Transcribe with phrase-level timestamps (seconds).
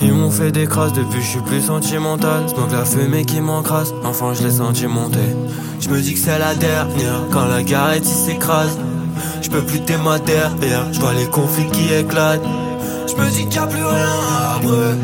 [0.00, 2.48] Ils m'ont fait des crasses depuis je suis plus sentimental.
[2.48, 3.94] Smoke la fumée qui m'encrasse.
[4.04, 5.18] Enfin je l'ai senti monter.
[5.78, 8.76] Je me dis que c'est la dernière Quand la garette s'écrase.
[9.42, 10.92] Je peux plus derrière.
[10.92, 12.42] Je vois les conflits qui éclatent.
[13.06, 14.98] Je me dis qu'il a plus rien brûler.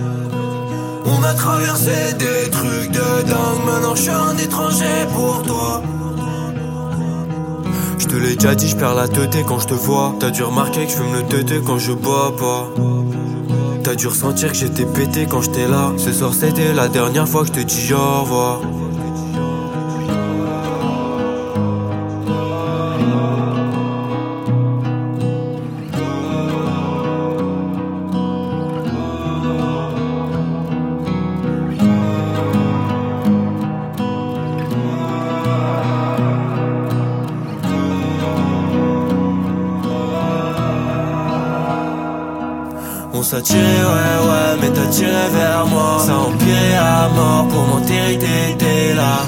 [1.06, 3.64] On a traversé des trucs de dingue.
[3.66, 5.80] Maintenant je suis un étranger pour toi
[8.08, 10.14] te l'ai déjà dit, je perds la tête quand je te vois.
[10.18, 12.70] T'as dû remarquer que je fume le teuté quand je bois pas.
[13.84, 15.92] T'as dû ressentir que j'étais pété quand j'étais là.
[15.98, 18.60] Ce soir c'était la dernière fois que je te dis au revoir.
[43.18, 45.98] On s'attirait, ouais, ouais, mais t'as tiré vers moi.
[45.98, 49.26] Ça empiré à mort pour m'enterrer, t'étais là.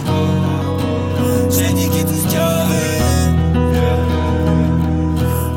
[1.50, 3.00] J'ai niqué tout ce qu'il y avait.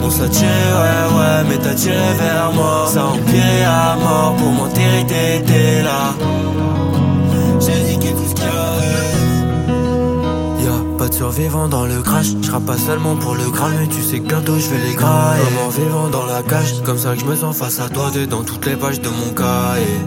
[0.03, 2.87] On s'attirait, ouais, ouais, mais t'as tiré vers moi.
[2.87, 6.15] Ça empiré à mort pour m'enterrer, t'étais là.
[11.23, 12.33] Survivant dans le crash.
[12.41, 15.41] J'rappe pas seulement pour le graal, mais tu sais que bientôt je vais les grailler.
[15.41, 18.11] Comme en vivant dans la cage, comme ça que je me sens face à toi,
[18.29, 20.01] dans toutes les pages de mon cahier.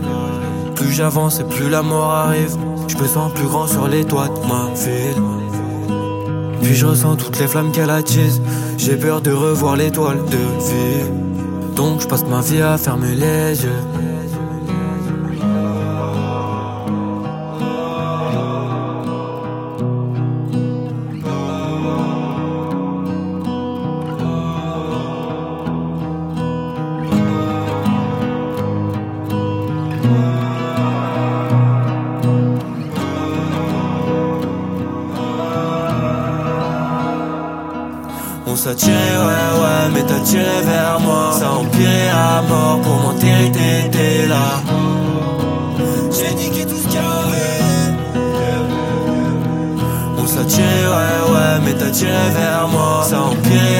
[0.75, 2.55] Plus j'avance et plus la mort arrive.
[2.89, 5.23] Je me sens plus grand sur les toits de ma ville.
[6.61, 8.43] Puis je ressens toutes les flammes qu'elle attise.
[8.77, 11.11] J'ai peur de revoir l'étoile de vie.
[11.77, 14.06] Donc je passe ma vie à fermer les yeux.
[38.57, 41.31] On s'attirait, ouais, ouais, mais t'as tiré vers moi.
[41.39, 44.63] Ça empiré à mort pour m'enterrer, t'étais là.
[46.11, 47.61] J'ai niqué tout ce qu'il y avait.
[50.17, 53.05] On s'attirait, ouais, ouais, mais t'as tiré vers moi.
[53.07, 53.76] Ça empiré